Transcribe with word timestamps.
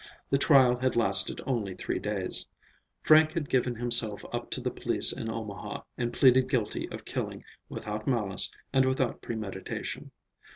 The 0.31 0.39
trial 0.39 0.77
had 0.77 0.95
lasted 0.95 1.41
only 1.45 1.75
three 1.75 1.99
days. 1.99 2.47
Frank 3.03 3.33
had 3.33 3.47
given 3.47 3.75
himself 3.75 4.25
up 4.33 4.49
to 4.49 4.59
the 4.59 4.71
police 4.71 5.11
in 5.13 5.29
Omaha 5.29 5.81
and 5.95 6.11
pleaded 6.11 6.49
guilty 6.49 6.89
of 6.89 7.05
killing 7.05 7.43
without 7.69 8.07
malice 8.07 8.51
and 8.73 8.83
without 8.85 9.21
premeditation. 9.21 10.09